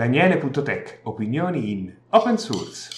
Daniele.tech, 0.00 1.00
opinioni 1.02 1.72
in 1.72 1.94
open 2.08 2.38
source. 2.38 2.88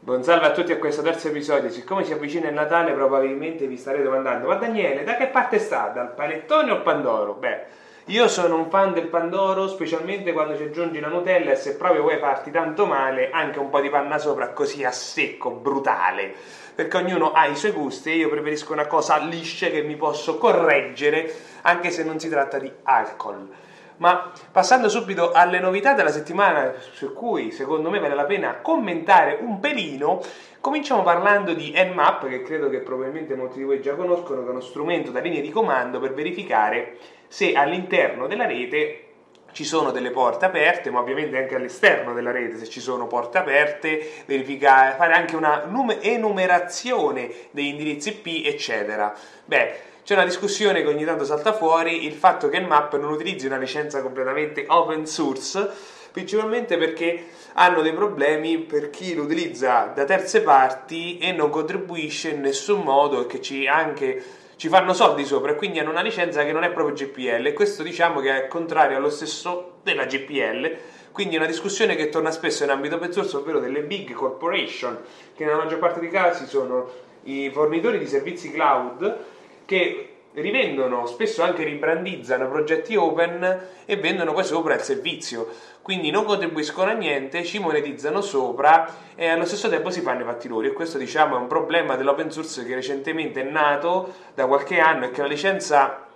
Buon 0.00 0.22
salve 0.22 0.44
a 0.44 0.52
tutti 0.52 0.70
a 0.70 0.78
questo 0.78 1.00
terzo 1.00 1.28
episodio. 1.28 1.70
Siccome 1.70 2.04
si 2.04 2.12
avvicina 2.12 2.48
il 2.48 2.54
Natale, 2.54 2.92
probabilmente 2.92 3.66
vi 3.66 3.78
starete 3.78 4.04
domandando: 4.04 4.48
Ma 4.48 4.56
Daniele, 4.56 5.02
da 5.02 5.16
che 5.16 5.28
parte 5.28 5.58
sta? 5.58 5.88
Dal 5.94 6.12
panettone 6.12 6.72
o 6.72 6.82
Pandoro? 6.82 7.32
Beh, 7.32 7.64
io 8.12 8.28
sono 8.28 8.56
un 8.56 8.68
fan 8.68 8.92
del 8.92 9.06
Pandoro, 9.06 9.66
specialmente 9.68 10.34
quando 10.34 10.54
ci 10.54 10.64
aggiungi 10.64 11.00
la 11.00 11.08
Nutella 11.08 11.52
e 11.52 11.56
se 11.56 11.76
proprio 11.76 12.02
vuoi 12.02 12.18
farti 12.18 12.50
tanto 12.50 12.84
male, 12.84 13.30
anche 13.30 13.58
un 13.58 13.70
po' 13.70 13.80
di 13.80 13.88
panna 13.88 14.18
sopra, 14.18 14.50
così 14.50 14.84
a 14.84 14.92
secco, 14.92 15.50
brutale. 15.50 16.34
Perché 16.74 16.98
ognuno 16.98 17.32
ha 17.32 17.46
i 17.46 17.56
suoi 17.56 17.72
gusti 17.72 18.10
e 18.10 18.16
io 18.16 18.28
preferisco 18.28 18.74
una 18.74 18.86
cosa 18.86 19.16
liscia 19.16 19.68
che 19.68 19.80
mi 19.80 19.96
posso 19.96 20.36
correggere, 20.36 21.34
anche 21.62 21.90
se 21.90 22.04
non 22.04 22.20
si 22.20 22.28
tratta 22.28 22.58
di 22.58 22.70
alcol. 22.82 23.48
Ma 23.96 24.30
passando 24.50 24.90
subito 24.90 25.32
alle 25.32 25.58
novità 25.58 25.94
della 25.94 26.10
settimana, 26.10 26.74
su 26.90 27.14
cui 27.14 27.50
secondo 27.50 27.88
me 27.88 27.98
vale 27.98 28.14
la 28.14 28.24
pena 28.24 28.56
commentare 28.60 29.38
un 29.40 29.58
pelino, 29.58 30.20
cominciamo 30.60 31.02
parlando 31.02 31.54
di 31.54 31.72
Nmap, 31.74 32.28
che 32.28 32.42
credo 32.42 32.68
che 32.68 32.80
probabilmente 32.80 33.34
molti 33.36 33.58
di 33.58 33.64
voi 33.64 33.80
già 33.80 33.94
conoscono, 33.94 34.42
che 34.42 34.48
è 34.48 34.50
uno 34.50 34.60
strumento 34.60 35.10
da 35.10 35.20
linea 35.20 35.40
di 35.40 35.50
comando 35.50 35.98
per 35.98 36.12
verificare 36.12 36.98
se 37.32 37.54
all'interno 37.54 38.26
della 38.26 38.44
rete 38.44 39.04
ci 39.52 39.64
sono 39.64 39.90
delle 39.90 40.10
porte 40.10 40.44
aperte, 40.44 40.90
ma 40.90 41.00
ovviamente 41.00 41.38
anche 41.38 41.54
all'esterno 41.54 42.12
della 42.12 42.30
rete, 42.30 42.58
se 42.58 42.68
ci 42.68 42.78
sono 42.78 43.06
porte 43.06 43.38
aperte, 43.38 44.06
verificare, 44.26 44.96
fare 44.96 45.14
anche 45.14 45.34
una 45.34 45.64
enumerazione 46.02 47.32
degli 47.50 47.68
indirizzi 47.68 48.10
IP, 48.10 48.44
eccetera. 48.44 49.14
Beh, 49.46 49.74
c'è 50.04 50.12
una 50.12 50.26
discussione 50.26 50.82
che 50.82 50.88
ogni 50.88 51.06
tanto 51.06 51.24
salta 51.24 51.54
fuori, 51.54 52.04
il 52.04 52.12
fatto 52.12 52.50
che 52.50 52.60
Nmap 52.60 52.98
non 52.98 53.10
utilizzi 53.10 53.46
una 53.46 53.56
licenza 53.56 54.02
completamente 54.02 54.66
open 54.68 55.06
source, 55.06 55.70
principalmente 56.12 56.76
perché 56.76 57.28
hanno 57.54 57.80
dei 57.80 57.94
problemi 57.94 58.58
per 58.58 58.90
chi 58.90 59.14
lo 59.14 59.22
utilizza 59.22 59.90
da 59.94 60.04
terze 60.04 60.42
parti 60.42 61.16
e 61.16 61.32
non 61.32 61.48
contribuisce 61.48 62.28
in 62.28 62.42
nessun 62.42 62.80
modo 62.80 63.22
e 63.22 63.26
che 63.26 63.40
ci 63.40 63.66
anche 63.66 64.22
ci 64.62 64.68
fanno 64.68 64.92
soldi 64.92 65.24
sopra 65.24 65.50
e 65.50 65.54
quindi 65.56 65.80
hanno 65.80 65.90
una 65.90 66.02
licenza 66.02 66.44
che 66.44 66.52
non 66.52 66.62
è 66.62 66.70
proprio 66.70 66.94
GPL 66.94 67.46
e 67.46 67.52
questo 67.52 67.82
diciamo 67.82 68.20
che 68.20 68.44
è 68.44 68.46
contrario 68.46 68.96
allo 68.96 69.10
stesso 69.10 69.78
della 69.82 70.04
GPL 70.04 70.76
quindi 71.10 71.34
è 71.34 71.38
una 71.38 71.48
discussione 71.48 71.96
che 71.96 72.10
torna 72.10 72.30
spesso 72.30 72.62
in 72.62 72.70
ambito 72.70 72.94
open 72.94 73.10
source 73.10 73.38
ovvero 73.38 73.58
delle 73.58 73.82
big 73.82 74.12
corporation 74.12 75.00
che 75.34 75.44
nella 75.44 75.56
maggior 75.56 75.80
parte 75.80 75.98
dei 75.98 76.10
casi 76.10 76.46
sono 76.46 76.88
i 77.24 77.50
fornitori 77.52 77.98
di 77.98 78.06
servizi 78.06 78.52
cloud 78.52 79.24
che 79.64 80.11
rivendono, 80.34 81.06
spesso 81.06 81.42
anche 81.42 81.64
ribrandizzano 81.64 82.48
progetti 82.48 82.96
open 82.96 83.66
e 83.84 83.96
vendono 83.96 84.32
poi 84.32 84.44
sopra 84.44 84.74
il 84.74 84.80
servizio. 84.80 85.48
Quindi 85.82 86.10
non 86.10 86.24
contribuiscono 86.24 86.90
a 86.90 86.94
niente, 86.94 87.44
ci 87.44 87.58
monetizzano 87.58 88.20
sopra 88.20 88.88
e 89.14 89.28
allo 89.28 89.44
stesso 89.44 89.68
tempo 89.68 89.90
si 89.90 90.00
fanno 90.00 90.22
i 90.22 90.24
fatti 90.24 90.48
loro. 90.48 90.66
E 90.66 90.72
questo 90.72 90.96
diciamo 90.98 91.36
è 91.36 91.38
un 91.40 91.48
problema 91.48 91.96
dell'open 91.96 92.30
source 92.30 92.64
che 92.64 92.74
recentemente 92.74 93.40
è 93.40 93.50
nato 93.50 94.14
da 94.34 94.46
qualche 94.46 94.78
anno 94.78 95.06
e 95.06 95.10
che 95.10 95.20
la 95.20 95.28
licenza 95.28 96.06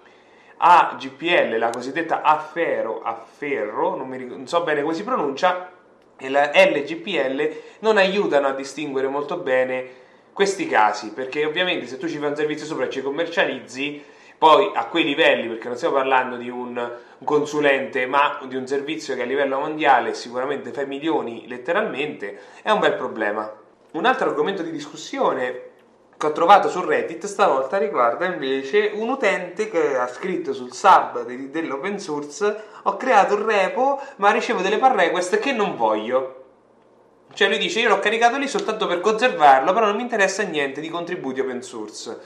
AGPL, 0.56 1.59
la 1.59 1.70
cosiddetta 1.70 2.22
Affero, 2.22 3.03
Afferro, 3.03 3.97
non, 3.97 4.09
mi, 4.09 4.25
non 4.25 4.47
so 4.47 4.62
bene 4.62 4.83
come 4.83 4.94
si 4.94 5.05
pronuncia, 5.05 5.70
e 6.19 6.31
la 6.31 6.50
LGPL 6.55 7.61
non 7.81 7.98
aiutano 7.98 8.47
a 8.47 8.53
distinguere 8.53 9.06
molto 9.09 9.37
bene 9.37 10.05
questi 10.37 10.67
casi, 10.67 11.12
perché 11.12 11.47
ovviamente 11.47 11.87
se 11.87 11.97
tu 11.97 12.06
ci 12.06 12.19
fai 12.19 12.29
un 12.29 12.37
servizio 12.37 12.67
sopra 12.67 12.84
e 12.84 12.91
ci 12.91 13.01
commercializzi, 13.01 14.05
poi 14.37 14.70
a 14.75 14.84
quei 14.84 15.03
livelli, 15.03 15.48
perché 15.48 15.67
non 15.67 15.78
stiamo 15.78 15.95
parlando 15.95 16.37
di 16.37 16.51
un, 16.51 16.93
consulente, 17.25 18.05
ma 18.05 18.38
di 18.47 18.55
un 18.55 18.66
servizio 18.66 19.15
che 19.15 19.22
a 19.22 19.25
livello 19.25 19.59
mondiale 19.59 20.12
sicuramente 20.12 20.72
fa 20.72 20.84
milioni 20.84 21.49
letteralmente, 21.49 22.38
è 22.61 22.71
un 22.71 22.81
bel 22.81 22.97
problema. 22.97 23.50
Un 23.93 24.05
altro 24.05 24.28
argomento 24.28 24.61
di 24.61 24.71
discussione 24.71 25.71
che 26.19 26.27
ho 26.27 26.33
trovato 26.33 26.69
su 26.69 26.84
Reddit 26.84 27.25
stavolta 27.25 27.78
riguarda 27.78 28.27
invece 28.27 28.91
un 28.93 29.09
utente 29.09 29.71
che 29.71 29.97
ha 29.97 30.06
scritto 30.06 30.53
sul 30.53 30.75
sub 30.75 31.25
dell'open 31.25 31.99
source 31.99 32.62
ho 32.82 32.97
creato 32.97 33.37
un 33.37 33.47
repo 33.47 34.00
ma 34.16 34.31
ricevo 34.31 34.61
delle 34.61 34.78
pull 34.78 34.94
request 34.94 35.38
che 35.38 35.53
non 35.53 35.77
voglio 35.77 36.36
cioè 37.37 37.49
lui 37.49 37.59
dice 37.59 37.81
io 37.81 37.91
l'ho 37.91 37.99
caricato 37.99 38.39
lì 38.39 38.49
soltanto 38.49 38.87
per 38.87 39.03
conservarlo, 39.03 39.75
però 39.75 39.85
non 39.85 39.97
mi 39.97 40.01
interessa 40.01 40.43
niente 40.43 40.81
di 40.81 40.89
contributi 40.89 41.41
open 41.41 41.63
source. 41.63 42.19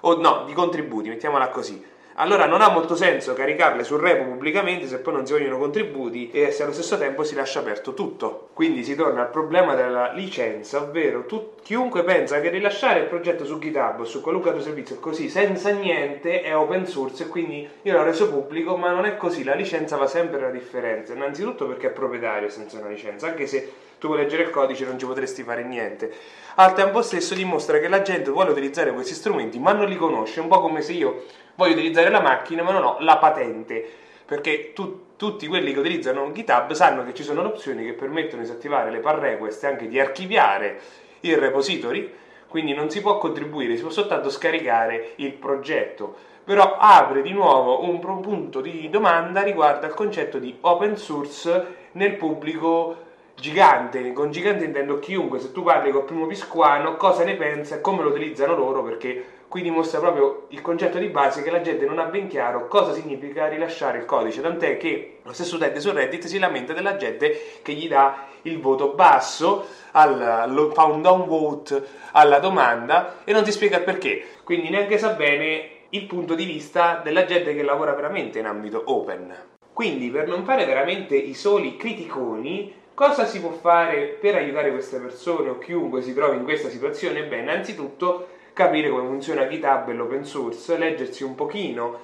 O 0.00 0.16
no, 0.16 0.42
di 0.44 0.52
contributi, 0.54 1.08
mettiamola 1.08 1.50
così. 1.50 1.80
Allora 2.14 2.46
non 2.46 2.60
ha 2.60 2.68
molto 2.68 2.96
senso 2.96 3.32
caricarle 3.32 3.84
sul 3.84 4.00
repo 4.00 4.24
pubblicamente 4.24 4.88
se 4.88 4.98
poi 4.98 5.14
non 5.14 5.24
si 5.24 5.32
vogliono 5.32 5.56
contributi 5.56 6.32
e 6.32 6.50
se 6.50 6.64
allo 6.64 6.72
stesso 6.72 6.98
tempo 6.98 7.22
si 7.22 7.36
lascia 7.36 7.60
aperto 7.60 7.94
tutto. 7.94 8.48
Quindi 8.52 8.82
si 8.82 8.96
torna 8.96 9.20
al 9.20 9.30
problema 9.30 9.76
della 9.76 10.10
licenza, 10.14 10.82
ovvero 10.82 11.26
tu, 11.26 11.52
chiunque 11.62 12.02
pensa 12.02 12.40
che 12.40 12.48
rilasciare 12.48 12.98
il 12.98 13.06
progetto 13.06 13.44
su 13.44 13.56
GitHub 13.60 14.00
o 14.00 14.04
su 14.04 14.20
qualunque 14.20 14.50
altro 14.50 14.64
servizio 14.64 14.96
così 14.96 15.28
senza 15.28 15.70
niente 15.70 16.42
è 16.42 16.56
open 16.56 16.88
source 16.88 17.22
e 17.22 17.28
quindi 17.28 17.68
io 17.82 17.92
l'ho 17.92 18.02
reso 18.02 18.28
pubblico, 18.28 18.76
ma 18.76 18.90
non 18.90 19.06
è 19.06 19.16
così, 19.16 19.44
la 19.44 19.54
licenza 19.54 19.96
fa 19.96 20.08
sempre 20.08 20.40
la 20.40 20.50
differenza. 20.50 21.14
Innanzitutto 21.14 21.68
perché 21.68 21.86
è 21.86 21.90
proprietario 21.90 22.48
senza 22.48 22.78
una 22.78 22.88
licenza, 22.88 23.28
anche 23.28 23.46
se 23.46 23.72
tu 24.00 24.06
vuoi 24.08 24.20
leggere 24.20 24.44
il 24.44 24.50
codice 24.50 24.86
non 24.86 24.98
ci 24.98 25.04
potresti 25.04 25.42
fare 25.42 25.62
niente. 25.62 26.10
Al 26.56 26.74
tempo 26.74 27.02
stesso 27.02 27.34
dimostra 27.34 27.78
che 27.78 27.86
la 27.86 28.00
gente 28.00 28.30
vuole 28.30 28.50
utilizzare 28.50 28.92
questi 28.92 29.12
strumenti 29.12 29.58
ma 29.58 29.72
non 29.72 29.86
li 29.86 29.96
conosce, 29.96 30.40
un 30.40 30.48
po' 30.48 30.60
come 30.60 30.80
se 30.80 30.94
io 30.94 31.24
voglio 31.54 31.74
utilizzare 31.74 32.08
la 32.08 32.20
macchina 32.20 32.62
ma 32.62 32.72
non 32.72 32.82
ho 32.82 32.96
la 33.00 33.18
patente, 33.18 33.86
perché 34.24 34.72
tu, 34.72 35.16
tutti 35.16 35.46
quelli 35.46 35.74
che 35.74 35.78
utilizzano 35.78 36.32
GitHub 36.32 36.72
sanno 36.72 37.04
che 37.04 37.12
ci 37.12 37.22
sono 37.22 37.44
opzioni 37.44 37.84
che 37.84 37.92
permettono 37.92 38.42
di 38.42 38.48
disattivare 38.48 38.90
le 38.90 39.00
pull 39.00 39.18
request 39.18 39.62
e 39.62 39.66
anche 39.66 39.86
di 39.86 40.00
archiviare 40.00 40.80
il 41.20 41.36
repository, 41.36 42.10
quindi 42.48 42.72
non 42.72 42.88
si 42.88 43.02
può 43.02 43.18
contribuire, 43.18 43.76
si 43.76 43.82
può 43.82 43.90
soltanto 43.90 44.30
scaricare 44.30 45.12
il 45.16 45.34
progetto 45.34 46.28
però 46.42 46.78
apre 46.78 47.22
di 47.22 47.30
nuovo 47.32 47.84
un 47.84 48.00
punto 48.00 48.60
di 48.60 48.88
domanda 48.90 49.42
riguardo 49.42 49.86
al 49.86 49.94
concetto 49.94 50.38
di 50.38 50.56
open 50.62 50.96
source 50.96 51.76
nel 51.92 52.16
pubblico 52.16 53.09
gigante, 53.40 54.12
con 54.12 54.30
gigante 54.30 54.64
intendo 54.64 54.98
chiunque, 54.98 55.40
se 55.40 55.50
tu 55.50 55.62
parli 55.62 55.90
col 55.90 56.04
primo 56.04 56.26
piscuano, 56.26 56.96
cosa 56.96 57.24
ne 57.24 57.34
pensa 57.34 57.76
e 57.76 57.80
come 57.80 58.02
lo 58.02 58.10
utilizzano 58.10 58.54
loro, 58.54 58.82
perché 58.82 59.38
qui 59.48 59.62
dimostra 59.62 59.98
proprio 59.98 60.46
il 60.50 60.60
concetto 60.60 60.98
di 60.98 61.08
base 61.08 61.42
che 61.42 61.50
la 61.50 61.60
gente 61.60 61.84
non 61.84 61.98
ha 61.98 62.04
ben 62.04 62.28
chiaro 62.28 62.68
cosa 62.68 62.92
significa 62.92 63.48
rilasciare 63.48 63.98
il 63.98 64.04
codice, 64.04 64.40
tant'è 64.40 64.76
che 64.76 65.18
lo 65.24 65.32
stesso 65.32 65.56
utente 65.56 65.80
su 65.80 65.90
Reddit 65.90 66.26
si 66.26 66.38
lamenta 66.38 66.72
della 66.72 66.96
gente 66.96 67.58
che 67.62 67.72
gli 67.72 67.88
dà 67.88 68.26
il 68.42 68.60
voto 68.60 68.92
basso, 68.92 69.66
al, 69.92 70.70
fa 70.72 70.84
un 70.84 71.02
downvote 71.02 71.84
alla 72.12 72.38
domanda 72.38 73.16
e 73.24 73.32
non 73.32 73.42
ti 73.42 73.50
spiega 73.50 73.78
il 73.78 73.84
perché, 73.84 74.22
quindi 74.44 74.68
neanche 74.68 74.98
sa 74.98 75.14
bene 75.14 75.78
il 75.90 76.04
punto 76.06 76.34
di 76.34 76.44
vista 76.44 77.00
della 77.02 77.24
gente 77.24 77.52
che 77.52 77.62
lavora 77.64 77.94
veramente 77.94 78.38
in 78.38 78.46
ambito 78.46 78.82
open. 78.86 79.34
Quindi 79.72 80.10
per 80.10 80.28
non 80.28 80.44
fare 80.44 80.66
veramente 80.66 81.16
i 81.16 81.34
soli 81.34 81.76
criticoni, 81.76 82.79
Cosa 83.00 83.24
si 83.24 83.40
può 83.40 83.52
fare 83.52 84.18
per 84.20 84.34
aiutare 84.34 84.70
queste 84.72 84.98
persone 84.98 85.48
o 85.48 85.56
chiunque 85.56 86.02
si 86.02 86.12
trovi 86.12 86.36
in 86.36 86.44
questa 86.44 86.68
situazione? 86.68 87.24
Beh, 87.24 87.38
innanzitutto 87.38 88.26
capire 88.52 88.90
come 88.90 89.06
funziona 89.06 89.48
GitHub 89.48 89.88
e 89.88 89.94
l'open 89.94 90.22
source, 90.22 90.76
leggersi 90.76 91.24
un 91.24 91.34
pochino 91.34 91.98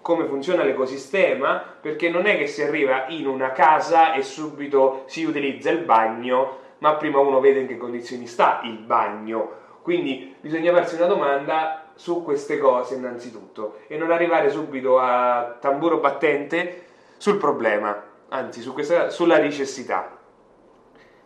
come 0.00 0.26
funziona 0.26 0.62
l'ecosistema, 0.62 1.60
perché 1.80 2.10
non 2.10 2.26
è 2.26 2.38
che 2.38 2.46
si 2.46 2.62
arriva 2.62 3.06
in 3.08 3.26
una 3.26 3.50
casa 3.50 4.12
e 4.12 4.22
subito 4.22 5.02
si 5.06 5.24
utilizza 5.24 5.70
il 5.70 5.80
bagno, 5.80 6.58
ma 6.78 6.94
prima 6.94 7.18
uno 7.18 7.40
vede 7.40 7.58
in 7.58 7.66
che 7.66 7.76
condizioni 7.76 8.28
sta 8.28 8.60
il 8.62 8.78
bagno. 8.78 9.50
Quindi 9.82 10.36
bisogna 10.40 10.72
farsi 10.72 10.94
una 10.94 11.06
domanda 11.06 11.90
su 11.96 12.22
queste 12.22 12.58
cose 12.58 12.94
innanzitutto 12.94 13.78
e 13.88 13.96
non 13.96 14.12
arrivare 14.12 14.50
subito 14.50 15.00
a 15.00 15.56
tamburo 15.58 15.98
battente 15.98 16.84
sul 17.16 17.36
problema, 17.36 18.00
anzi 18.28 18.60
su 18.60 18.72
questa, 18.72 19.10
sulla 19.10 19.38
necessità. 19.38 20.15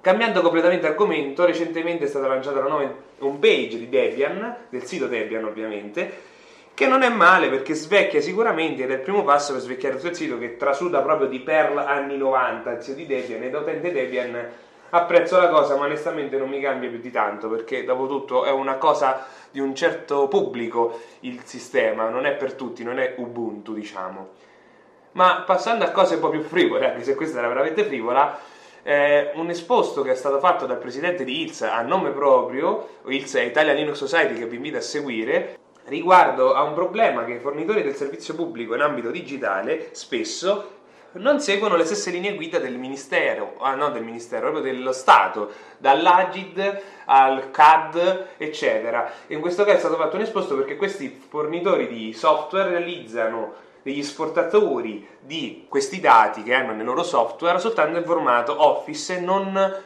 Cambiando 0.01 0.41
completamente 0.41 0.87
argomento, 0.87 1.45
recentemente 1.45 2.05
è 2.05 2.09
stata 2.09 2.27
lanciata 2.27 2.61
una 2.61 2.69
nuova 2.69 2.95
homepage 3.19 3.77
di 3.77 3.89
Debian, 3.91 4.57
del 4.71 4.85
sito 4.85 5.07
Debian 5.07 5.45
ovviamente, 5.45 6.11
che 6.73 6.87
non 6.87 7.03
è 7.03 7.11
male 7.11 7.51
perché 7.51 7.75
svecchia 7.75 8.23
sicuramente 8.23 8.85
ed 8.85 8.91
è 8.91 8.95
il 8.95 9.01
primo 9.01 9.25
passo 9.25 9.53
per 9.53 9.61
svecchiare 9.61 9.97
il 9.97 10.01
suo 10.01 10.15
sito 10.15 10.39
che 10.39 10.57
trasuda 10.57 11.03
proprio 11.03 11.29
di 11.29 11.41
Perl 11.41 11.77
anni 11.77 12.17
90, 12.17 12.71
il 12.71 12.83
sito 12.83 12.97
di 12.97 13.07
Debian, 13.07 13.43
e 13.43 13.51
da 13.51 13.59
utente 13.59 13.93
Debian 13.93 14.49
apprezzo 14.89 15.39
la 15.39 15.51
cosa 15.51 15.77
ma 15.77 15.85
onestamente 15.85 16.39
non 16.39 16.49
mi 16.49 16.61
cambia 16.61 16.89
più 16.89 16.99
di 16.99 17.11
tanto 17.11 17.49
perché 17.49 17.85
dopo 17.85 18.09
tutto 18.09 18.45
è 18.45 18.51
una 18.51 18.77
cosa 18.77 19.27
di 19.51 19.61
un 19.61 19.75
certo 19.75 20.29
pubblico 20.29 20.99
il 21.21 21.43
sistema, 21.45 22.09
non 22.09 22.25
è 22.25 22.33
per 22.33 22.55
tutti, 22.55 22.83
non 22.83 22.99
è 22.99 23.17
Ubuntu 23.19 23.75
diciamo. 23.75 24.29
Ma 25.13 25.43
passando 25.45 25.85
a 25.85 25.91
cose 25.91 26.15
un 26.15 26.21
po' 26.21 26.31
più 26.31 26.41
frivole, 26.41 26.89
anche 26.91 27.03
se 27.03 27.15
questa 27.15 27.39
era 27.39 27.49
veramente 27.49 27.85
frivola, 27.85 28.39
eh, 28.83 29.33
un 29.35 29.51
esposto 29.51 30.03
che 30.03 30.13
è 30.13 30.15
stato 30.15 30.39
fatto 30.39 30.67
dal 30.67 30.79
presidente 30.79 31.25
di 31.25 31.43
ILS 31.43 31.63
a 31.63 31.83
nome 31.83 32.11
proprio, 32.11 32.99
ILS 33.07 33.35
è 33.37 33.43
Italian 33.43 33.77
Linux 33.77 33.97
Society 33.97 34.35
che 34.35 34.47
vi 34.47 34.57
invito 34.57 34.79
a 34.79 34.83
seguire, 34.83 35.59
riguardo 35.85 36.55
a 36.55 36.63
un 36.63 36.75
problema 36.75 37.25
che 37.25 37.33
i 37.33 37.41
fornitori 37.41 37.83
del 37.83 37.97
servizio 37.97 38.35
pubblico 38.35 38.75
in 38.75 38.81
ambito 38.81 39.11
digitale 39.11 39.89
spesso 39.93 40.79
non 41.13 41.41
seguono 41.41 41.77
le 41.77 41.85
stesse 41.85 42.11
linee 42.11 42.35
guida 42.35 42.59
del 42.59 42.79
Ministero, 42.79 43.57
ah, 43.59 43.75
non 43.75 43.93
del 43.93 44.05
Ministero, 44.05 44.51
proprio 44.51 44.73
dello 44.73 44.93
Stato, 44.93 45.51
dall'Agid 45.79 46.83
al 47.07 47.51
CAD, 47.51 48.29
eccetera. 48.37 49.11
In 49.29 49.41
questo 49.41 49.65
caso 49.65 49.77
è 49.77 49.81
stato 49.81 49.97
fatto 49.97 50.17
un 50.17 50.23
esposto 50.23 50.55
perché 50.55 50.77
questi 50.77 51.09
fornitori 51.29 51.89
di 51.89 52.13
software 52.13 52.71
realizzano 52.71 53.69
degli 53.83 53.99
esportatori 53.99 55.07
di 55.21 55.67
questi 55.69 56.01
dati 56.01 56.43
che 56.43 56.55
hanno 56.55 56.73
nel 56.73 56.85
loro 56.85 57.03
software 57.03 57.59
soltanto 57.59 57.99
in 57.99 58.05
formato 58.05 58.63
Office 58.65 59.17
e 59.17 59.21
non 59.21 59.83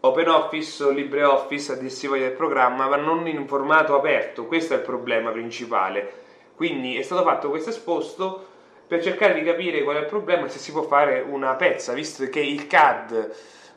OpenOffice 0.00 0.84
o 0.84 0.90
LibreOffice 0.90 1.72
a 1.72 1.76
dir 1.76 1.90
si 1.90 2.06
voglia 2.06 2.28
del 2.28 2.36
programma, 2.36 2.88
ma 2.88 2.96
non 2.96 3.26
in 3.26 3.46
formato 3.46 3.94
aperto. 3.94 4.44
Questo 4.44 4.74
è 4.74 4.76
il 4.76 4.82
problema 4.82 5.30
principale. 5.30 6.22
Quindi 6.54 6.96
è 6.96 7.02
stato 7.02 7.22
fatto 7.22 7.48
questo 7.48 7.70
esposto 7.70 8.48
per 8.86 9.02
cercare 9.02 9.32
di 9.34 9.42
capire 9.42 9.82
qual 9.82 9.96
è 9.96 10.00
il 10.00 10.06
problema 10.06 10.46
se 10.48 10.58
si 10.58 10.72
può 10.72 10.82
fare 10.82 11.24
una 11.26 11.54
pezza, 11.54 11.94
visto 11.94 12.28
che 12.28 12.40
il 12.40 12.66
CAD, 12.66 13.34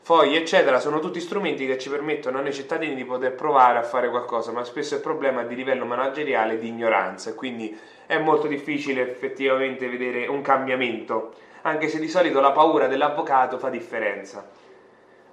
foglie, 0.07 0.37
eccetera, 0.37 0.79
sono 0.79 1.01
tutti 1.01 1.19
strumenti 1.19 1.67
che 1.67 1.77
ci 1.77 1.89
permettono 1.89 2.37
a 2.37 2.41
noi 2.41 2.53
cittadini 2.53 2.95
di 2.95 3.03
poter 3.03 3.33
provare 3.33 3.77
a 3.77 3.83
fare 3.83 4.09
qualcosa, 4.09 4.53
ma 4.53 4.63
spesso 4.63 4.95
il 4.95 5.01
problema 5.01 5.41
è 5.41 5.47
di 5.47 5.53
livello 5.53 5.83
manageriale 5.83 6.57
di 6.57 6.69
ignoranza, 6.69 7.35
quindi 7.35 7.77
è 8.05 8.17
molto 8.17 8.47
difficile 8.47 9.01
effettivamente 9.01 9.89
vedere 9.89 10.25
un 10.27 10.39
cambiamento, 10.39 11.33
anche 11.63 11.89
se 11.89 11.99
di 11.99 12.07
solito 12.07 12.39
la 12.39 12.53
paura 12.53 12.87
dell'avvocato 12.87 13.57
fa 13.57 13.67
differenza. 13.67 14.49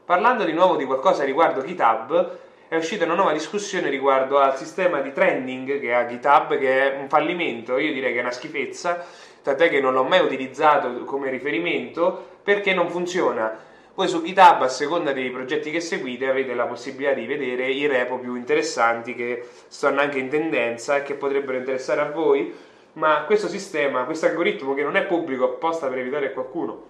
Parlando 0.04 0.42
di 0.42 0.52
nuovo 0.52 0.74
di 0.74 0.86
qualcosa 0.86 1.22
riguardo 1.22 1.62
GitHub, 1.62 2.38
è 2.66 2.74
uscita 2.74 3.04
una 3.04 3.14
nuova 3.14 3.30
discussione 3.32 3.88
riguardo 3.90 4.40
al 4.40 4.56
sistema 4.56 4.98
di 4.98 5.12
trending 5.12 5.78
che 5.78 5.94
ha 5.94 6.04
GitHub, 6.04 6.58
che 6.58 6.94
è 6.94 6.98
un 6.98 7.08
fallimento, 7.08 7.78
io 7.78 7.92
direi 7.92 8.12
che 8.12 8.18
è 8.18 8.22
una 8.22 8.32
schifezza, 8.32 9.06
tant'è 9.40 9.68
che 9.68 9.80
non 9.80 9.92
l'ho 9.92 10.02
mai 10.02 10.18
utilizzato 10.18 11.04
come 11.04 11.30
riferimento 11.30 12.30
perché 12.42 12.74
non 12.74 12.90
funziona. 12.90 13.70
Voi 13.96 14.08
su 14.08 14.22
GitHub, 14.22 14.60
a 14.60 14.68
seconda 14.68 15.12
dei 15.12 15.30
progetti 15.30 15.70
che 15.70 15.78
seguite, 15.78 16.28
avete 16.28 16.52
la 16.52 16.66
possibilità 16.66 17.12
di 17.12 17.26
vedere 17.26 17.70
i 17.70 17.86
repo 17.86 18.18
più 18.18 18.34
interessanti 18.34 19.14
che 19.14 19.48
stanno 19.68 20.00
anche 20.00 20.18
in 20.18 20.28
tendenza 20.28 20.96
e 20.96 21.02
che 21.02 21.14
potrebbero 21.14 21.58
interessare 21.58 22.00
a 22.00 22.10
voi, 22.10 22.52
ma 22.94 23.22
questo 23.22 23.46
sistema, 23.46 24.02
questo 24.02 24.26
algoritmo 24.26 24.74
che 24.74 24.82
non 24.82 24.96
è 24.96 25.04
pubblico 25.04 25.44
apposta 25.44 25.86
per 25.86 25.98
evitare 25.98 26.26
che 26.26 26.32
qualcuno 26.32 26.86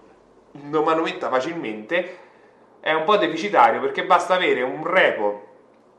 non 0.63 0.83
manometta 0.83 1.29
facilmente, 1.29 2.17
è 2.79 2.91
un 2.93 3.03
po' 3.03 3.17
deficitario 3.17 3.79
perché 3.81 4.03
basta 4.03 4.33
avere 4.33 4.63
un 4.63 4.83
repo 4.83 5.43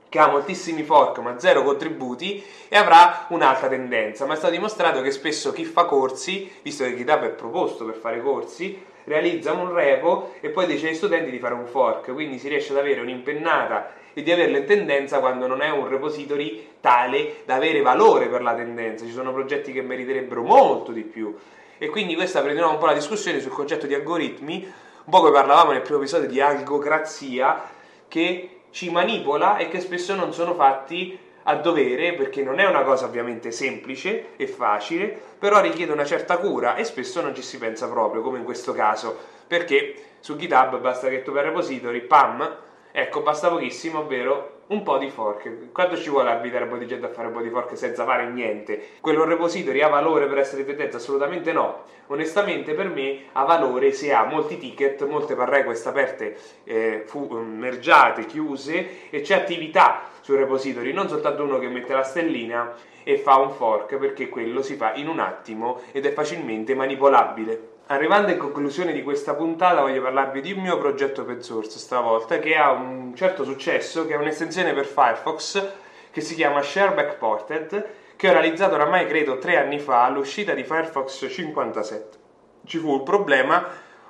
che 0.08 0.18
ha 0.18 0.26
moltissimi 0.26 0.82
fork 0.82 1.18
ma 1.18 1.38
zero 1.38 1.62
contributi 1.62 2.44
e 2.68 2.76
avrà 2.76 3.26
un'alta 3.28 3.68
tendenza. 3.68 4.26
Ma 4.26 4.34
è 4.34 4.36
stato 4.36 4.54
dimostrato 4.54 5.02
che 5.02 5.12
spesso 5.12 5.52
chi 5.52 5.64
fa 5.64 5.84
corsi, 5.84 6.50
visto 6.62 6.82
che 6.82 6.96
GitHub 6.96 7.22
è 7.22 7.30
proposto 7.30 7.84
per 7.84 7.94
fare 7.94 8.20
corsi, 8.20 8.94
realizza 9.06 9.52
un 9.52 9.72
repo 9.72 10.34
e 10.40 10.50
poi 10.50 10.66
dice 10.66 10.88
agli 10.88 10.94
studenti 10.94 11.30
di 11.30 11.38
fare 11.38 11.54
un 11.54 11.66
fork, 11.66 12.12
quindi 12.12 12.38
si 12.38 12.48
riesce 12.48 12.72
ad 12.72 12.78
avere 12.78 13.00
un'impennata 13.00 13.92
e 14.12 14.22
di 14.22 14.32
averla 14.32 14.58
in 14.58 14.66
tendenza 14.66 15.18
quando 15.18 15.46
non 15.46 15.62
è 15.62 15.70
un 15.70 15.88
repository 15.88 16.74
tale 16.80 17.42
da 17.44 17.54
avere 17.54 17.82
valore 17.82 18.26
per 18.26 18.42
la 18.42 18.54
tendenza. 18.54 19.04
Ci 19.04 19.12
sono 19.12 19.32
progetti 19.32 19.72
che 19.72 19.82
meriterebbero 19.82 20.42
molto 20.42 20.92
di 20.92 21.02
più. 21.02 21.36
E 21.78 21.88
quindi 21.88 22.14
questa 22.14 22.40
prenderà 22.40 22.68
un 22.68 22.78
po' 22.78 22.86
la 22.86 22.94
discussione 22.94 23.40
sul 23.40 23.52
concetto 23.52 23.86
di 23.86 23.94
algoritmi, 23.94 24.64
un 24.64 25.10
po' 25.10 25.18
come 25.18 25.32
parlavamo 25.32 25.72
nel 25.72 25.82
primo 25.82 25.98
episodio 25.98 26.28
di 26.28 26.40
algocrazia, 26.40 27.62
che 28.08 28.60
ci 28.70 28.90
manipola 28.90 29.58
e 29.58 29.68
che 29.68 29.80
spesso 29.80 30.14
non 30.14 30.32
sono 30.32 30.54
fatti 30.54 31.18
a 31.48 31.56
dovere 31.56 32.14
perché 32.14 32.42
non 32.42 32.58
è 32.58 32.66
una 32.66 32.82
cosa 32.82 33.06
ovviamente 33.06 33.50
semplice 33.50 34.36
e 34.36 34.46
facile, 34.46 35.16
però 35.38 35.60
richiede 35.60 35.92
una 35.92 36.04
certa 36.04 36.38
cura 36.38 36.74
e 36.76 36.84
spesso 36.84 37.20
non 37.20 37.34
ci 37.34 37.42
si 37.42 37.58
pensa 37.58 37.88
proprio, 37.88 38.22
come 38.22 38.38
in 38.38 38.44
questo 38.44 38.72
caso, 38.72 39.16
perché 39.46 39.94
su 40.20 40.36
GitHub 40.36 40.78
basta 40.80 41.08
che 41.08 41.22
tu 41.22 41.32
per 41.32 41.44
repository, 41.44 42.00
pam, 42.00 42.56
ecco, 42.98 43.20
basta 43.20 43.50
pochissimo, 43.50 43.98
ovvero 43.98 44.62
un 44.68 44.82
po' 44.82 44.96
di 44.96 45.10
fork. 45.10 45.70
Quanto 45.70 45.98
ci 45.98 46.08
vuole 46.08 46.30
abitare 46.30 46.64
un 46.64 46.86
gente 46.86 47.04
a 47.04 47.10
fare 47.10 47.26
un 47.26 47.34
po' 47.34 47.42
di 47.42 47.50
fork 47.50 47.76
senza 47.76 48.06
fare 48.06 48.26
niente? 48.30 48.92
Quello 49.02 49.26
repository 49.26 49.82
ha 49.82 49.88
valore 49.88 50.26
per 50.26 50.38
essere 50.38 50.64
tendenza? 50.64 50.96
Assolutamente 50.96 51.52
no. 51.52 51.84
Onestamente 52.06 52.72
per 52.72 52.88
me 52.88 53.24
ha 53.32 53.44
valore 53.44 53.92
se 53.92 54.14
ha 54.14 54.24
molti 54.24 54.56
ticket, 54.56 55.06
molte 55.06 55.34
par 55.34 55.50
request 55.50 55.86
aperte, 55.86 56.38
eh, 56.64 57.02
fu, 57.04 57.28
mm, 57.30 57.58
mergiate, 57.58 58.24
chiuse 58.24 59.10
e 59.10 59.20
c'è 59.20 59.34
attività 59.34 60.08
sul 60.22 60.38
repository, 60.38 60.94
non 60.94 61.10
soltanto 61.10 61.42
uno 61.42 61.58
che 61.58 61.68
mette 61.68 61.92
la 61.92 62.02
stellina 62.02 62.74
e 63.04 63.18
fa 63.18 63.36
un 63.36 63.50
fork 63.50 63.96
perché 63.96 64.30
quello 64.30 64.62
si 64.62 64.74
fa 64.76 64.94
in 64.94 65.08
un 65.08 65.18
attimo 65.18 65.82
ed 65.92 66.06
è 66.06 66.12
facilmente 66.12 66.74
manipolabile. 66.74 67.74
Arrivando 67.88 68.32
in 68.32 68.38
conclusione 68.38 68.92
di 68.92 69.04
questa 69.04 69.34
puntata 69.34 69.80
voglio 69.80 70.02
parlarvi 70.02 70.40
di 70.40 70.50
un 70.50 70.60
mio 70.60 70.76
progetto 70.76 71.20
open 71.20 71.40
source 71.40 71.78
stavolta 71.78 72.40
che 72.40 72.56
ha 72.56 72.72
un 72.72 73.14
certo 73.14 73.44
successo, 73.44 74.06
che 74.06 74.14
è 74.14 74.16
un'estensione 74.16 74.74
per 74.74 74.86
Firefox 74.86 75.68
che 76.10 76.20
si 76.20 76.34
chiama 76.34 76.62
Shareback 76.62 77.16
Ported 77.16 77.86
che 78.16 78.28
ho 78.28 78.32
realizzato 78.32 78.74
oramai 78.74 79.06
credo 79.06 79.38
tre 79.38 79.56
anni 79.56 79.78
fa 79.78 80.02
all'uscita 80.02 80.52
di 80.52 80.64
Firefox 80.64 81.28
57. 81.30 82.18
Ci 82.64 82.78
fu 82.78 82.96
il 82.96 83.04
problema, 83.04 83.64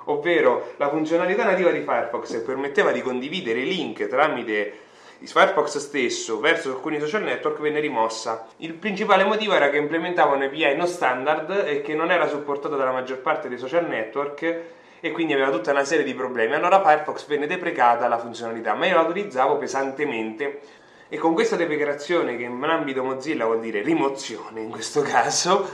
ovvero 0.05 0.73
la 0.77 0.89
funzionalità 0.89 1.43
nativa 1.43 1.69
di 1.69 1.81
Firefox 1.81 2.41
permetteva 2.41 2.91
di 2.91 3.03
condividere 3.03 3.59
link 3.59 4.07
tramite 4.07 4.85
Firefox 5.25 5.77
stesso 5.77 6.39
verso 6.39 6.69
alcuni 6.69 6.99
social 6.99 7.23
network 7.23 7.59
venne 7.59 7.79
rimossa. 7.79 8.47
Il 8.57 8.73
principale 8.73 9.23
motivo 9.23 9.53
era 9.53 9.69
che 9.69 9.77
implementava 9.77 10.35
un 10.35 10.43
API 10.43 10.75
non 10.75 10.87
standard 10.87 11.63
e 11.65 11.81
che 11.81 11.95
non 11.95 12.11
era 12.11 12.27
supportato 12.27 12.75
dalla 12.75 12.91
maggior 12.91 13.19
parte 13.19 13.49
dei 13.49 13.57
social 13.57 13.87
network 13.87 14.61
e 14.99 15.11
quindi 15.11 15.33
aveva 15.33 15.49
tutta 15.49 15.71
una 15.71 15.83
serie 15.83 16.05
di 16.05 16.13
problemi. 16.13 16.53
Allora 16.53 16.81
Firefox 16.81 17.25
venne 17.25 17.47
deprecata 17.47 18.07
la 18.07 18.19
funzionalità, 18.19 18.73
ma 18.75 18.85
io 18.85 18.95
la 18.95 19.01
utilizzavo 19.01 19.57
pesantemente 19.57 20.59
e 21.09 21.17
con 21.17 21.33
questa 21.33 21.55
deprecazione 21.55 22.35
che 22.35 22.43
in 22.43 22.61
ambito 22.63 23.03
Mozilla 23.03 23.45
vuol 23.45 23.59
dire 23.59 23.81
rimozione 23.81 24.61
in 24.61 24.69
questo 24.69 25.01
caso, 25.01 25.67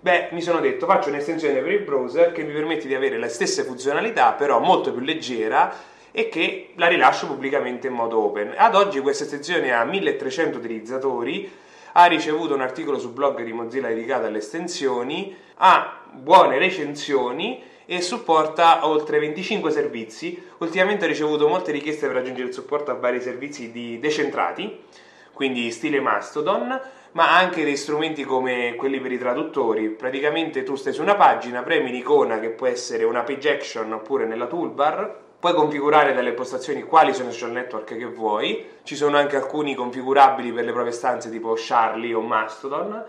beh, 0.00 0.28
mi 0.32 0.42
sono 0.42 0.60
detto 0.60 0.86
faccio 0.86 1.08
un'estensione 1.08 1.60
per 1.60 1.72
il 1.72 1.82
browser 1.84 2.32
che 2.32 2.42
mi 2.42 2.52
permette 2.52 2.86
di 2.86 2.94
avere 2.94 3.18
le 3.18 3.28
stesse 3.28 3.62
funzionalità, 3.62 4.32
però 4.32 4.58
molto 4.58 4.92
più 4.92 5.00
leggera 5.00 5.72
e 6.12 6.28
che 6.28 6.72
la 6.76 6.88
rilascio 6.88 7.26
pubblicamente 7.26 7.86
in 7.86 7.94
modo 7.94 8.18
open. 8.24 8.54
Ad 8.56 8.74
oggi 8.74 9.00
questa 9.00 9.24
estensione 9.24 9.72
ha 9.72 9.84
1300 9.84 10.58
utilizzatori, 10.58 11.50
ha 11.92 12.04
ricevuto 12.06 12.54
un 12.54 12.60
articolo 12.60 12.98
sul 12.98 13.12
blog 13.12 13.42
di 13.42 13.52
Mozilla 13.52 13.88
dedicato 13.88 14.26
alle 14.26 14.38
estensioni, 14.38 15.36
ha 15.56 16.02
buone 16.12 16.58
recensioni 16.58 17.62
e 17.86 18.00
supporta 18.00 18.86
oltre 18.86 19.18
25 19.18 19.70
servizi. 19.70 20.40
Ultimamente 20.58 21.04
ho 21.04 21.08
ricevuto 21.08 21.48
molte 21.48 21.72
richieste 21.72 22.06
per 22.06 22.16
aggiungere 22.16 22.48
il 22.48 22.54
supporto 22.54 22.92
a 22.92 22.94
vari 22.94 23.20
servizi 23.20 23.98
decentrati, 23.98 24.84
quindi 25.32 25.70
stile 25.72 26.00
Mastodon, 26.00 26.80
ma 27.12 27.36
anche 27.36 27.64
dei 27.64 27.76
strumenti 27.76 28.22
come 28.22 28.74
quelli 28.76 29.00
per 29.00 29.10
i 29.10 29.18
traduttori. 29.18 29.88
Praticamente 29.88 30.62
tu 30.62 30.76
stai 30.76 30.92
su 30.92 31.02
una 31.02 31.16
pagina, 31.16 31.62
premi 31.62 31.90
l'icona 31.90 32.38
che 32.38 32.50
può 32.50 32.68
essere 32.68 33.02
una 33.02 33.22
page 33.22 33.50
action 33.50 33.92
oppure 33.92 34.24
nella 34.24 34.46
toolbar, 34.46 35.18
Puoi 35.40 35.54
configurare 35.54 36.12
dalle 36.12 36.28
impostazioni 36.28 36.82
quali 36.82 37.14
sono 37.14 37.30
i 37.30 37.32
social 37.32 37.52
network 37.52 37.96
che 37.96 38.04
vuoi, 38.04 38.72
ci 38.82 38.94
sono 38.94 39.16
anche 39.16 39.36
alcuni 39.36 39.74
configurabili 39.74 40.52
per 40.52 40.66
le 40.66 40.72
proprie 40.72 40.92
stanze 40.92 41.30
tipo 41.30 41.54
Charlie 41.56 42.12
o 42.12 42.20
Mastodon 42.20 43.02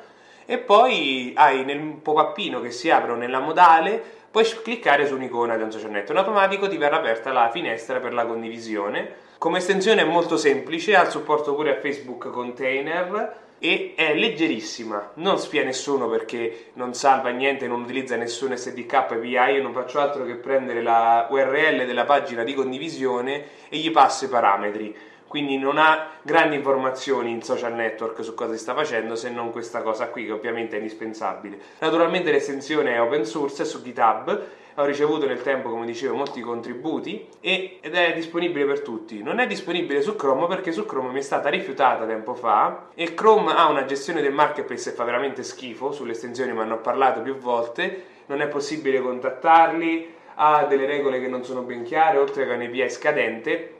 e 0.46 0.58
poi 0.58 1.34
hai 1.36 1.66
nel 1.66 1.82
pop-upino 2.02 2.62
che 2.62 2.72
si 2.72 2.90
apre 2.90 3.16
nella 3.16 3.40
modale 3.40 4.02
puoi 4.32 4.46
cliccare 4.46 5.06
su 5.06 5.16
un'icona 5.16 5.58
di 5.58 5.64
un 5.64 5.74
social 5.74 5.92
network. 5.92 6.12
In 6.12 6.26
automatico 6.26 6.70
ti 6.70 6.78
verrà 6.78 7.00
aperta 7.00 7.34
la 7.34 7.50
finestra 7.52 8.00
per 8.00 8.14
la 8.14 8.26
condivisione. 8.26 9.14
Come 9.38 9.58
estensione 9.58 10.04
è 10.04 10.06
molto 10.06 10.38
semplice, 10.38 10.96
ha 10.96 11.10
supporto 11.10 11.54
pure 11.54 11.76
a 11.76 11.82
Facebook 11.82 12.30
Container 12.30 13.36
e 13.63 13.94
è 13.96 14.15
leggerissima, 14.15 15.12
non 15.18 15.38
spia 15.38 15.63
nessuno 15.63 16.10
perché 16.10 16.72
non 16.74 16.96
salva 16.96 17.30
niente, 17.30 17.68
non 17.68 17.84
utilizza 17.84 18.15
nessun 18.15 18.58
SDK 18.58 18.91
API, 18.91 19.27
io 19.27 19.62
non 19.62 19.72
faccio 19.72 20.00
altro 20.00 20.25
che 20.25 20.34
prendere 20.34 20.82
la 20.82 21.27
URL 21.30 21.86
della 21.86 22.06
pagina 22.06 22.44
di 22.44 22.56
condivisione 22.56 23.44
e 23.70 23.77
gli 23.77 23.91
passo 23.91 24.25
i 24.25 24.30
parametri. 24.30 24.96
Quindi 25.32 25.58
non 25.58 25.78
ha 25.78 26.10
grandi 26.24 26.58
informazioni 26.58 27.32
in 27.32 27.42
social 27.42 27.74
network 27.74 28.22
su 28.22 28.34
cosa 28.34 28.52
si 28.52 28.60
sta 28.60 28.74
facendo 28.74 29.16
se 29.16 29.30
non 29.30 29.50
questa 29.52 29.82
cosa 29.82 30.10
qui 30.10 30.26
che 30.26 30.34
ovviamente 30.34 30.76
è 30.76 30.80
indispensabile. 30.80 31.58
Naturalmente 31.80 32.32
l'estensione 32.32 32.96
è 32.96 33.02
open 33.02 33.24
source, 33.24 33.64
è 33.64 33.66
su 33.66 33.82
GitHub 33.82 34.42
ho 34.76 34.84
ricevuto 34.84 35.26
nel 35.28 35.42
tempo, 35.42 35.70
come 35.70 35.86
dicevo, 35.86 36.16
molti 36.16 36.42
contributi 36.42 37.30
ed 37.40 37.80
è 37.82 38.14
disponibile 38.14 38.66
per 38.66 38.82
tutti. 38.82 39.24
Non 39.24 39.40
è 39.40 39.48
disponibile 39.48 40.02
su 40.02 40.18
Chrome 40.18 40.48
perché 40.48 40.74
su 40.74 40.86
Chrome 40.86 41.14
mi 41.14 41.20
è 41.20 41.24
stata 41.24 41.48
rifiutata 41.48 42.06
tempo 42.06 42.34
fa 42.34 42.88
e 42.94 43.14
Chrome 43.14 43.54
ha 43.54 43.70
una 43.70 43.86
gestione 43.86 44.22
del 44.22 44.34
marketplace 44.34 44.90
che 44.90 44.96
fa 44.98 45.06
veramente 45.06 45.44
schifo, 45.44 45.94
sulle 45.94 46.12
estensioni 46.12 46.52
mi 46.52 46.60
hanno 46.60 46.80
parlato 46.80 47.22
più 47.22 47.38
volte, 47.38 48.04
non 48.26 48.42
è 48.42 48.50
possibile 48.50 49.00
contattarli, 49.00 50.14
ha 50.36 50.66
delle 50.66 50.86
regole 50.86 51.22
che 51.22 51.28
non 51.30 51.46
sono 51.46 51.62
ben 51.62 51.84
chiare, 51.84 52.18
oltre 52.18 52.46
che 52.46 52.54
un 52.54 52.62
API 52.62 52.90
scadente 52.90 53.76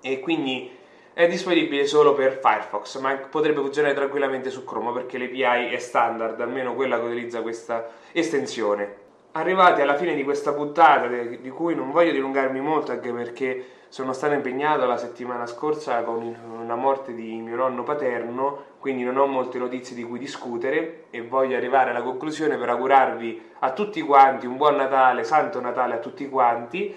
e 0.00 0.20
quindi 0.20 0.76
è 1.12 1.26
disponibile 1.26 1.84
solo 1.86 2.14
per 2.14 2.38
Firefox, 2.40 3.00
ma 3.00 3.12
potrebbe 3.16 3.60
funzionare 3.60 3.94
tranquillamente 3.94 4.50
su 4.50 4.64
Chrome 4.64 4.92
perché 4.92 5.18
l'API 5.18 5.74
è 5.74 5.78
standard, 5.78 6.40
almeno 6.40 6.74
quella 6.74 6.98
che 7.00 7.06
utilizza 7.06 7.42
questa 7.42 7.88
estensione. 8.12 9.06
Arrivati 9.32 9.80
alla 9.80 9.96
fine 9.96 10.14
di 10.14 10.22
questa 10.22 10.52
puntata, 10.52 11.08
di 11.08 11.50
cui 11.50 11.74
non 11.74 11.90
voglio 11.90 12.12
dilungarmi 12.12 12.60
molto, 12.60 12.92
anche 12.92 13.12
perché 13.12 13.64
sono 13.88 14.12
stato 14.12 14.34
impegnato 14.34 14.86
la 14.86 14.96
settimana 14.96 15.46
scorsa 15.46 16.02
con 16.02 16.36
una 16.60 16.76
morte 16.76 17.14
di 17.14 17.40
mio 17.40 17.56
nonno 17.56 17.82
paterno, 17.82 18.64
quindi 18.78 19.02
non 19.02 19.16
ho 19.16 19.26
molte 19.26 19.58
notizie 19.58 19.96
di 19.96 20.04
cui 20.04 20.18
discutere 20.18 21.06
e 21.10 21.22
voglio 21.22 21.56
arrivare 21.56 21.90
alla 21.90 22.02
conclusione 22.02 22.56
per 22.56 22.68
augurarvi 22.68 23.42
a 23.60 23.72
tutti 23.72 24.00
quanti 24.02 24.46
un 24.46 24.56
buon 24.56 24.76
Natale, 24.76 25.24
Santo 25.24 25.60
Natale 25.60 25.94
a 25.94 25.98
tutti 25.98 26.28
quanti 26.28 26.94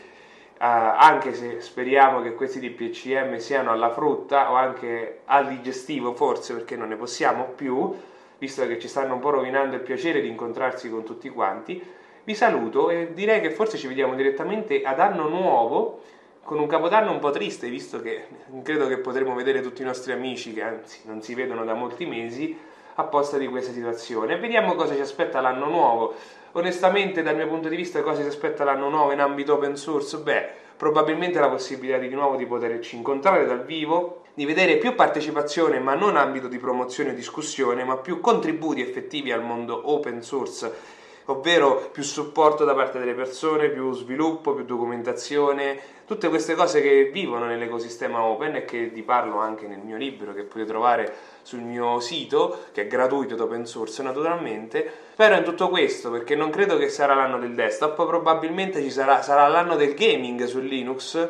anche 0.63 1.33
se 1.33 1.59
speriamo 1.59 2.21
che 2.21 2.35
questi 2.35 2.59
DPCM 2.59 3.37
siano 3.37 3.71
alla 3.71 3.91
frutta 3.91 4.51
o 4.51 4.55
anche 4.55 5.21
al 5.25 5.47
digestivo 5.47 6.13
forse 6.13 6.53
perché 6.53 6.75
non 6.75 6.89
ne 6.89 6.95
possiamo 6.95 7.45
più, 7.45 7.95
visto 8.37 8.67
che 8.67 8.77
ci 8.77 8.87
stanno 8.87 9.15
un 9.15 9.19
po' 9.19 9.31
rovinando 9.31 9.75
il 9.75 9.81
piacere 9.81 10.21
di 10.21 10.27
incontrarsi 10.27 10.89
con 10.89 11.03
tutti 11.03 11.29
quanti, 11.29 11.83
vi 12.23 12.35
saluto 12.35 12.91
e 12.91 13.13
direi 13.13 13.41
che 13.41 13.49
forse 13.49 13.77
ci 13.77 13.87
vediamo 13.87 14.13
direttamente 14.13 14.83
ad 14.83 14.99
anno 14.99 15.27
nuovo 15.27 16.03
con 16.43 16.59
un 16.59 16.67
capodanno 16.67 17.11
un 17.11 17.19
po' 17.19 17.31
triste, 17.31 17.67
visto 17.67 17.99
che 17.99 18.25
credo 18.61 18.87
che 18.87 18.97
potremo 18.97 19.33
vedere 19.33 19.61
tutti 19.61 19.81
i 19.81 19.85
nostri 19.85 20.11
amici 20.11 20.53
che 20.53 20.61
anzi 20.61 20.99
non 21.05 21.23
si 21.23 21.33
vedono 21.33 21.65
da 21.65 21.73
molti 21.73 22.05
mesi 22.05 22.55
apposta 22.95 23.37
di 23.37 23.47
questa 23.47 23.71
situazione. 23.71 24.37
Vediamo 24.37 24.75
cosa 24.75 24.95
ci 24.95 25.01
aspetta 25.01 25.41
l'anno 25.41 25.67
nuovo. 25.67 26.15
Onestamente, 26.53 27.21
dal 27.21 27.35
mio 27.35 27.47
punto 27.47 27.69
di 27.69 27.75
vista, 27.75 28.01
cosa 28.01 28.21
ci 28.21 28.27
aspetta 28.27 28.63
l'anno 28.63 28.89
nuovo 28.89 29.11
in 29.11 29.19
ambito 29.19 29.53
open 29.53 29.75
source? 29.77 30.17
Beh, 30.17 30.49
probabilmente 30.75 31.39
la 31.39 31.49
possibilità 31.49 31.97
di 31.97 32.09
nuovo 32.09 32.35
di 32.35 32.45
poterci 32.45 32.95
incontrare 32.95 33.45
dal 33.45 33.63
vivo, 33.63 34.23
di 34.33 34.45
vedere 34.45 34.77
più 34.77 34.95
partecipazione, 34.95 35.79
ma 35.79 35.93
non 35.93 36.17
ambito 36.17 36.47
di 36.47 36.57
promozione 36.57 37.11
o 37.11 37.13
discussione, 37.13 37.83
ma 37.83 37.97
più 37.97 38.19
contributi 38.19 38.81
effettivi 38.81 39.31
al 39.31 39.43
mondo 39.43 39.91
open 39.91 40.21
source 40.21 40.99
ovvero 41.25 41.89
più 41.91 42.03
supporto 42.03 42.63
da 42.65 42.73
parte 42.73 42.99
delle 42.99 43.13
persone, 43.13 43.69
più 43.69 43.93
sviluppo, 43.93 44.53
più 44.53 44.65
documentazione, 44.65 45.79
tutte 46.05 46.29
queste 46.29 46.55
cose 46.55 46.81
che 46.81 47.09
vivono 47.11 47.45
nell'ecosistema 47.45 48.21
open 48.21 48.55
e 48.55 48.65
che 48.65 48.87
vi 48.87 49.01
parlo 49.01 49.37
anche 49.37 49.67
nel 49.67 49.79
mio 49.79 49.95
libro 49.95 50.33
che 50.33 50.43
potete 50.43 50.69
trovare 50.69 51.13
sul 51.41 51.59
mio 51.59 51.99
sito, 51.99 52.65
che 52.73 52.81
è 52.81 52.87
gratuito 52.87 53.35
ed 53.35 53.39
open 53.39 53.65
source 53.65 54.03
naturalmente. 54.03 54.91
Spero 55.13 55.35
in 55.35 55.43
tutto 55.43 55.69
questo 55.69 56.11
perché 56.11 56.35
non 56.35 56.49
credo 56.49 56.77
che 56.77 56.89
sarà 56.89 57.13
l'anno 57.13 57.39
del 57.39 57.53
desktop, 57.53 58.05
probabilmente 58.05 58.81
ci 58.81 58.91
sarà, 58.91 59.21
sarà 59.21 59.47
l'anno 59.47 59.75
del 59.75 59.93
gaming 59.93 60.43
su 60.45 60.59
Linux. 60.59 61.27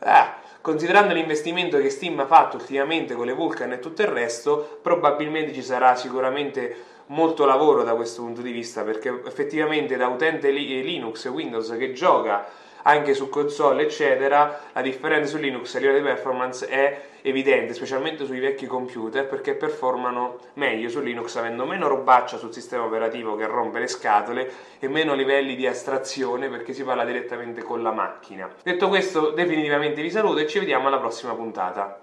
Ah, 0.00 0.38
considerando 0.60 1.14
l'investimento 1.14 1.78
che 1.78 1.90
Steam 1.90 2.18
ha 2.18 2.26
fatto 2.26 2.56
ultimamente 2.56 3.14
con 3.14 3.26
le 3.26 3.32
Vulkan 3.32 3.72
e 3.72 3.78
tutto 3.78 4.02
il 4.02 4.08
resto, 4.08 4.80
probabilmente 4.82 5.52
ci 5.52 5.62
sarà 5.62 5.94
sicuramente 5.94 6.95
molto 7.06 7.44
lavoro 7.44 7.82
da 7.82 7.94
questo 7.94 8.22
punto 8.22 8.42
di 8.42 8.52
vista 8.52 8.82
perché 8.82 9.22
effettivamente 9.24 9.96
da 9.96 10.08
utente 10.08 10.50
Linux 10.50 11.26
e 11.26 11.28
Windows 11.28 11.74
che 11.78 11.92
gioca 11.92 12.46
anche 12.82 13.14
su 13.14 13.28
console 13.28 13.82
eccetera 13.82 14.60
la 14.72 14.80
differenza 14.80 15.30
su 15.30 15.38
Linux 15.38 15.74
a 15.74 15.78
livello 15.78 15.98
di 15.98 16.04
performance 16.04 16.66
è 16.66 17.00
evidente 17.22 17.74
specialmente 17.74 18.24
sui 18.24 18.38
vecchi 18.38 18.66
computer 18.66 19.26
perché 19.26 19.54
performano 19.54 20.38
meglio 20.54 20.88
su 20.88 21.00
Linux 21.00 21.34
avendo 21.36 21.64
meno 21.64 21.88
robaccia 21.88 22.38
sul 22.38 22.52
sistema 22.52 22.84
operativo 22.84 23.34
che 23.36 23.46
rompe 23.46 23.80
le 23.80 23.88
scatole 23.88 24.50
e 24.78 24.88
meno 24.88 25.14
livelli 25.14 25.56
di 25.56 25.66
astrazione 25.66 26.48
perché 26.48 26.72
si 26.72 26.84
parla 26.84 27.04
direttamente 27.04 27.62
con 27.62 27.82
la 27.82 27.90
macchina. 27.90 28.48
Detto 28.62 28.88
questo 28.88 29.30
definitivamente 29.30 30.00
vi 30.02 30.10
saluto 30.10 30.38
e 30.38 30.46
ci 30.46 30.60
vediamo 30.60 30.86
alla 30.86 30.98
prossima 30.98 31.34
puntata 31.34 32.00